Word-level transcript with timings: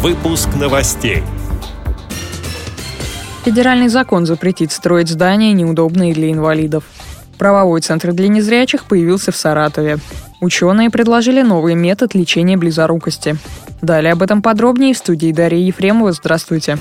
Выпуск 0.00 0.50
новостей. 0.54 1.24
Федеральный 3.44 3.88
закон 3.88 4.26
запретит 4.26 4.70
строить 4.70 5.08
здания, 5.08 5.52
неудобные 5.52 6.14
для 6.14 6.30
инвалидов. 6.30 6.84
Правовой 7.36 7.80
центр 7.80 8.12
для 8.12 8.28
незрячих 8.28 8.84
появился 8.84 9.32
в 9.32 9.36
Саратове. 9.36 9.98
Ученые 10.40 10.90
предложили 10.90 11.42
новый 11.42 11.74
метод 11.74 12.14
лечения 12.14 12.56
близорукости. 12.56 13.38
Далее 13.82 14.12
об 14.12 14.22
этом 14.22 14.40
подробнее 14.40 14.94
в 14.94 14.98
студии 14.98 15.32
Дарья 15.32 15.58
Ефремова. 15.58 16.12
Здравствуйте. 16.12 16.78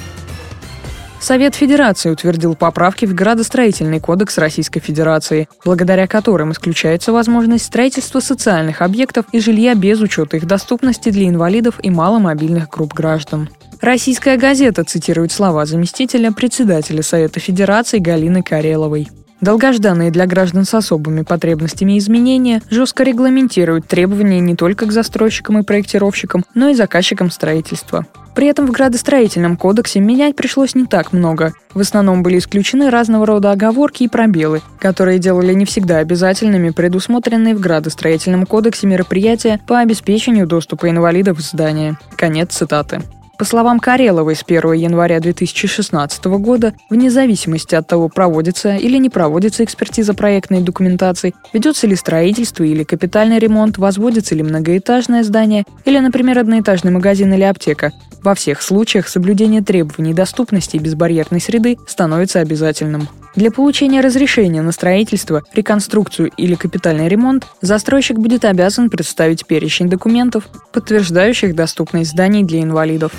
Совет 1.20 1.56
Федерации 1.56 2.10
утвердил 2.10 2.56
поправки 2.56 3.06
в 3.06 3.14
градостроительный 3.14 4.00
кодекс 4.00 4.38
Российской 4.38 4.80
Федерации, 4.80 5.50
благодаря 5.66 6.08
которым 6.08 6.52
исключается 6.52 7.12
возможность 7.12 7.66
строительства 7.66 8.20
социальных 8.20 8.82
объектов 8.82 9.26
и 9.32 9.40
жилья 9.40 9.76
без 9.76 10.00
учета 10.00 10.38
их 10.38 10.46
доступности 10.46 11.10
для 11.10 11.28
инвалидов 11.28 11.80
и 11.82 11.90
маломобильных 11.90 12.70
групп 12.70 12.94
граждан. 12.94 13.50
Российская 13.82 14.38
газета 14.38 14.84
цитирует 14.84 15.32
слова 15.32 15.66
заместителя 15.66 16.32
председателя 16.32 17.04
Совета 17.04 17.40
Федерации 17.40 18.00
Галины 18.00 18.42
Кареловой. 18.42 19.08
Долгожданные 19.42 20.10
для 20.10 20.26
граждан 20.26 20.66
с 20.66 20.74
особыми 20.74 21.22
потребностями 21.22 21.98
изменения 22.00 22.62
жестко 22.70 23.04
регламентируют 23.04 23.88
требования 23.88 24.40
не 24.40 24.56
только 24.56 24.88
к 24.88 24.92
застройщикам 24.92 25.60
и 25.60 25.64
проектировщикам, 25.64 26.44
но 26.56 26.70
и 26.70 26.74
заказчикам 26.74 27.30
строительства. 27.30 28.06
При 28.34 28.48
этом 28.48 28.68
в 28.68 28.72
градостроительном 28.72 29.58
кодексе 29.58 30.00
менять 30.00 30.36
пришлось 30.36 30.76
не 30.76 30.86
так 30.86 31.12
много. 31.12 31.54
В 31.74 31.80
основном 31.80 32.22
были 32.22 32.38
исключены 32.38 32.92
разного 32.92 33.26
рода 33.26 33.52
оговорки 33.52 34.04
и 34.04 34.08
пробелы, 34.08 34.62
которые 34.80 35.18
делали 35.18 35.54
не 35.54 35.66
всегда 35.66 35.98
обязательными 35.98 36.70
предусмотренные 36.70 37.56
в 37.56 37.60
градостроительном 37.60 38.46
кодексе 38.46 38.86
мероприятия 38.86 39.60
по 39.68 39.80
обеспечению 39.80 40.46
доступа 40.46 40.90
инвалидов 40.90 41.40
в 41.40 41.42
здание. 41.42 41.98
Конец 42.16 42.54
цитаты. 42.54 43.02
По 43.38 43.46
словам 43.46 43.80
Кареловой, 43.80 44.36
с 44.36 44.44
1 44.44 44.74
января 44.74 45.20
2016 45.20 46.26
года, 46.26 46.74
вне 46.90 47.12
зависимости 47.12 47.76
от 47.76 47.88
того, 47.88 48.10
проводится 48.10 48.76
или 48.76 48.98
не 48.98 49.10
проводится 49.10 49.64
экспертиза 49.64 50.16
проектной 50.16 50.62
документации, 50.62 51.36
ведется 51.54 51.86
ли 51.86 51.96
строительство 51.96 52.64
или 52.64 52.84
капитальный 52.84 53.38
ремонт, 53.38 53.78
возводится 53.78 54.34
ли 54.34 54.42
многоэтажное 54.42 55.24
здание 55.24 55.66
или, 55.86 56.00
например, 56.00 56.40
одноэтажный 56.40 56.92
магазин 56.92 57.32
или 57.32 57.44
аптека, 57.44 57.94
во 58.24 58.34
всех 58.34 58.64
случаях 58.64 59.08
соблюдение 59.08 59.62
требований 59.62 60.16
доступности 60.16 60.78
и 60.78 60.80
безбарьерной 60.80 61.40
среды 61.40 61.78
становится 61.88 62.40
обязательным. 62.40 63.08
Для 63.38 63.52
получения 63.52 64.02
разрешения 64.02 64.64
на 64.64 64.72
строительство, 64.72 65.44
реконструкцию 65.54 66.32
или 66.38 66.56
капитальный 66.56 67.08
ремонт 67.08 67.46
застройщик 67.62 68.18
будет 68.18 68.44
обязан 68.44 68.90
представить 68.90 69.46
перечень 69.46 69.90
документов, 69.90 70.46
подтверждающих 70.74 71.54
доступность 71.54 72.10
зданий 72.10 72.44
для 72.44 72.64
инвалидов. 72.64 73.12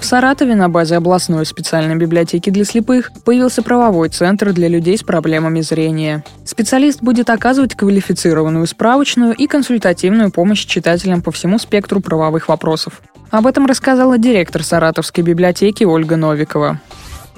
В 0.00 0.06
Саратове 0.06 0.54
на 0.54 0.70
базе 0.70 0.96
областной 0.96 1.44
специальной 1.44 1.96
библиотеки 1.96 2.48
для 2.48 2.64
слепых 2.64 3.12
появился 3.26 3.62
правовой 3.62 4.08
центр 4.08 4.54
для 4.54 4.68
людей 4.68 4.96
с 4.96 5.02
проблемами 5.02 5.60
зрения. 5.60 6.24
Специалист 6.46 7.02
будет 7.02 7.28
оказывать 7.28 7.74
квалифицированную 7.74 8.66
справочную 8.66 9.34
и 9.34 9.46
консультативную 9.46 10.30
помощь 10.30 10.64
читателям 10.64 11.20
по 11.20 11.30
всему 11.30 11.58
спектру 11.58 12.00
правовых 12.00 12.48
вопросов. 12.48 13.02
Об 13.30 13.46
этом 13.46 13.66
рассказала 13.66 14.16
директор 14.16 14.64
Саратовской 14.64 15.22
библиотеки 15.22 15.84
Ольга 15.84 16.16
Новикова. 16.16 16.80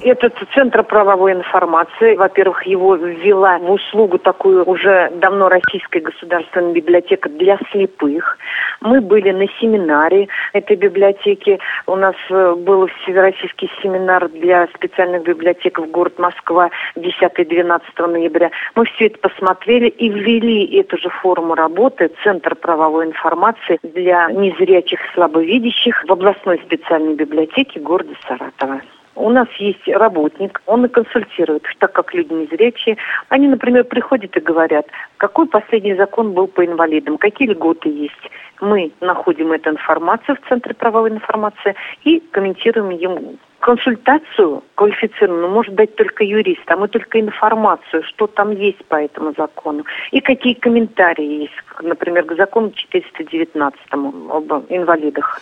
Этот 0.03 0.33
центр 0.55 0.81
правовой 0.83 1.33
информации, 1.33 2.15
во-первых, 2.15 2.63
его 2.65 2.95
ввела 2.95 3.59
в 3.59 3.69
услугу 3.69 4.17
такую 4.17 4.63
уже 4.65 5.11
давно 5.17 5.47
Российская 5.47 5.99
государственная 5.99 6.73
библиотека 6.73 7.29
для 7.29 7.59
слепых. 7.71 8.39
Мы 8.79 8.99
были 8.99 9.29
на 9.29 9.47
семинаре 9.59 10.27
этой 10.53 10.75
библиотеки. 10.75 11.59
У 11.85 11.95
нас 11.95 12.15
э, 12.31 12.55
был 12.55 12.87
всероссийский 12.87 13.69
семинар 13.83 14.27
для 14.29 14.67
специальных 14.73 15.23
библиотек 15.23 15.77
в 15.77 15.85
город 15.91 16.17
Москва 16.17 16.71
10-12 16.95 17.81
ноября. 18.07 18.49
Мы 18.73 18.85
все 18.85 19.05
это 19.05 19.19
посмотрели 19.19 19.87
и 19.87 20.09
ввели 20.09 20.65
эту 20.79 20.97
же 20.97 21.09
форму 21.09 21.53
работы 21.53 22.09
Центр 22.23 22.55
правовой 22.55 23.05
информации 23.05 23.77
для 23.83 24.31
незрячих 24.31 24.99
слабовидящих 25.13 26.03
в 26.07 26.11
областной 26.11 26.59
специальной 26.65 27.13
библиотеке 27.13 27.79
города 27.79 28.15
Саратова. 28.27 28.81
У 29.15 29.29
нас 29.29 29.47
есть 29.57 29.87
работник, 29.87 30.61
он 30.65 30.85
и 30.85 30.87
консультирует, 30.87 31.63
так 31.79 31.91
как 31.91 32.13
люди 32.13 32.33
незрячие. 32.33 32.97
Они, 33.29 33.47
например, 33.47 33.83
приходят 33.83 34.35
и 34.35 34.39
говорят, 34.39 34.87
какой 35.17 35.47
последний 35.47 35.95
закон 35.95 36.33
был 36.33 36.47
по 36.47 36.65
инвалидам, 36.65 37.17
какие 37.17 37.49
льготы 37.49 37.89
есть. 37.89 38.31
Мы 38.61 38.91
находим 39.01 39.51
эту 39.51 39.71
информацию 39.71 40.37
в 40.37 40.47
Центре 40.47 40.73
правовой 40.73 41.09
информации 41.09 41.75
и 42.03 42.19
комментируем 42.31 42.89
ему 42.89 43.35
консультацию 43.61 44.63
квалифицированную 44.75 45.49
может 45.49 45.75
дать 45.75 45.95
только 45.95 46.23
юрист, 46.23 46.63
а 46.65 46.75
мы 46.75 46.87
только 46.87 47.19
информацию, 47.19 48.03
что 48.03 48.27
там 48.27 48.51
есть 48.51 48.83
по 48.85 48.95
этому 48.95 49.33
закону. 49.37 49.85
И 50.11 50.19
какие 50.19 50.55
комментарии 50.55 51.43
есть, 51.43 51.53
например, 51.81 52.25
к 52.25 52.35
закону 52.35 52.71
419 52.71 53.79
об 53.91 54.51
инвалидах. 54.69 55.39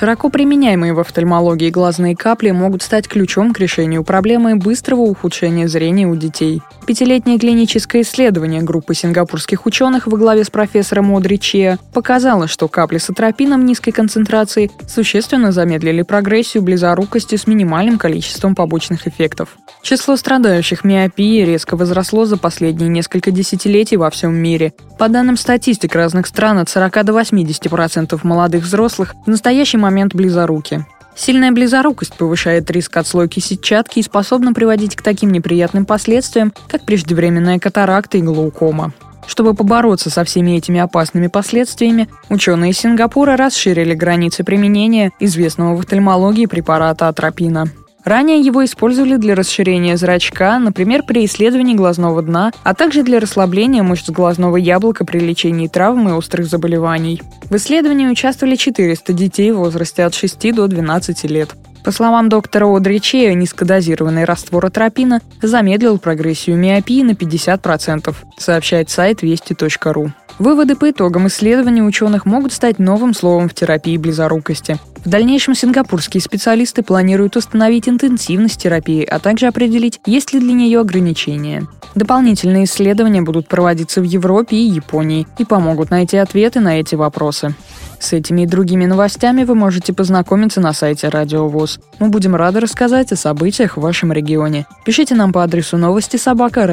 Широко 0.00 0.30
применяемые 0.30 0.94
в 0.94 0.98
офтальмологии 0.98 1.68
глазные 1.68 2.16
капли 2.16 2.52
могут 2.52 2.82
стать 2.82 3.06
ключом 3.06 3.52
к 3.52 3.60
решению 3.60 4.02
проблемы 4.02 4.56
быстрого 4.56 5.02
ухудшения 5.02 5.68
зрения 5.68 6.06
у 6.06 6.16
детей. 6.16 6.62
Пятилетнее 6.86 7.38
клиническое 7.38 8.00
исследование 8.00 8.62
группы 8.62 8.94
сингапурских 8.94 9.66
ученых 9.66 10.06
во 10.06 10.16
главе 10.16 10.42
с 10.44 10.48
профессором 10.48 11.14
Одри 11.14 11.38
Чеа 11.38 11.78
показало, 11.92 12.48
что 12.48 12.66
капли 12.66 12.96
с 12.96 13.10
атропином 13.10 13.66
низкой 13.66 13.90
концентрации 13.90 14.70
существенно 14.88 15.52
замедлили 15.52 16.00
прогрессию 16.00 16.62
близорукости 16.62 17.36
с 17.36 17.46
минимальным 17.46 17.98
количеством 17.98 18.54
побочных 18.54 19.06
эффектов. 19.06 19.50
Число 19.82 20.16
страдающих 20.16 20.82
миопией 20.82 21.44
резко 21.44 21.76
возросло 21.76 22.24
за 22.24 22.38
последние 22.38 22.88
несколько 22.88 23.30
десятилетий 23.30 23.98
во 23.98 24.08
всем 24.08 24.34
мире. 24.34 24.72
По 24.98 25.08
данным 25.08 25.36
статистик 25.36 25.94
разных 25.94 26.26
стран, 26.26 26.58
от 26.58 26.68
40 26.68 27.04
до 27.04 27.12
80% 27.12 28.18
молодых 28.22 28.64
взрослых 28.64 29.14
в 29.26 29.30
настоящий 29.30 29.76
момент 29.76 29.89
близоруки. 30.14 30.84
Сильная 31.14 31.52
близорукость 31.52 32.14
повышает 32.14 32.70
риск 32.70 32.96
отслойки 32.96 33.40
сетчатки 33.40 33.98
и 33.98 34.02
способна 34.02 34.54
приводить 34.54 34.96
к 34.96 35.02
таким 35.02 35.32
неприятным 35.32 35.84
последствиям, 35.84 36.52
как 36.68 36.86
преждевременная 36.86 37.58
катаракта 37.58 38.18
и 38.18 38.22
глаукома. 38.22 38.92
Чтобы 39.26 39.54
побороться 39.54 40.10
со 40.10 40.24
всеми 40.24 40.56
этими 40.56 40.80
опасными 40.80 41.26
последствиями, 41.26 42.08
ученые 42.30 42.72
Сингапура 42.72 43.36
расширили 43.36 43.94
границы 43.94 44.44
применения 44.44 45.12
известного 45.20 45.76
в 45.76 45.80
офтальмологии 45.80 46.46
препарата 46.46 47.06
атропина. 47.08 47.66
Ранее 48.04 48.40
его 48.40 48.64
использовали 48.64 49.16
для 49.16 49.34
расширения 49.34 49.96
зрачка, 49.96 50.58
например, 50.58 51.02
при 51.02 51.24
исследовании 51.24 51.74
глазного 51.74 52.22
дна, 52.22 52.52
а 52.62 52.74
также 52.74 53.02
для 53.02 53.20
расслабления 53.20 53.82
мышц 53.82 54.08
глазного 54.08 54.56
яблока 54.56 55.04
при 55.04 55.18
лечении 55.18 55.68
травм 55.68 56.08
и 56.08 56.12
острых 56.12 56.46
заболеваний. 56.46 57.22
В 57.50 57.56
исследовании 57.56 58.06
участвовали 58.06 58.56
400 58.56 59.12
детей 59.12 59.52
в 59.52 59.58
возрасте 59.58 60.04
от 60.04 60.14
6 60.14 60.54
до 60.54 60.66
12 60.66 61.24
лет. 61.24 61.50
По 61.84 61.92
словам 61.92 62.28
доктора 62.28 62.66
Одри 62.66 63.00
Чея, 63.00 63.34
низкодозированный 63.34 64.24
раствор 64.24 64.66
атропина 64.66 65.20
замедлил 65.40 65.98
прогрессию 65.98 66.56
миопии 66.56 67.02
на 67.02 67.12
50%, 67.12 68.14
сообщает 68.36 68.90
сайт 68.90 69.22
вести.ру. 69.22 70.12
Выводы 70.38 70.74
по 70.74 70.90
итогам 70.90 71.26
исследования 71.28 71.82
ученых 71.82 72.26
могут 72.26 72.52
стать 72.52 72.78
новым 72.78 73.14
словом 73.14 73.48
в 73.48 73.54
терапии 73.54 73.96
близорукости. 73.96 74.78
В 75.04 75.08
дальнейшем 75.08 75.54
сингапурские 75.54 76.20
специалисты 76.20 76.82
планируют 76.82 77.36
установить 77.36 77.88
интенсивность 77.88 78.62
терапии, 78.62 79.02
а 79.04 79.18
также 79.18 79.46
определить, 79.46 80.00
есть 80.04 80.32
ли 80.32 80.40
для 80.40 80.52
нее 80.52 80.80
ограничения. 80.80 81.66
Дополнительные 81.94 82.64
исследования 82.64 83.22
будут 83.22 83.48
проводиться 83.48 84.00
в 84.00 84.04
Европе 84.04 84.56
и 84.56 84.66
Японии 84.66 85.26
и 85.38 85.44
помогут 85.44 85.90
найти 85.90 86.16
ответы 86.18 86.60
на 86.60 86.80
эти 86.80 86.94
вопросы. 86.94 87.54
С 87.98 88.14
этими 88.14 88.42
и 88.42 88.46
другими 88.46 88.86
новостями 88.86 89.44
вы 89.44 89.54
можете 89.54 89.92
познакомиться 89.92 90.60
на 90.60 90.72
сайте 90.72 91.08
Радио 91.08 91.48
ВОЗ. 91.48 91.69
Мы 91.98 92.08
будем 92.08 92.34
рады 92.34 92.60
рассказать 92.60 93.12
о 93.12 93.16
событиях 93.16 93.76
в 93.76 93.80
вашем 93.80 94.12
регионе. 94.12 94.66
Пишите 94.84 95.14
нам 95.14 95.32
по 95.32 95.44
адресу 95.44 95.76
новости 95.76 96.16
собака 96.16 96.66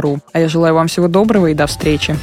ру. 0.00 0.18
А 0.32 0.40
я 0.40 0.48
желаю 0.48 0.74
вам 0.74 0.88
всего 0.88 1.08
доброго 1.08 1.48
и 1.48 1.54
до 1.54 1.66
встречи. 1.66 2.16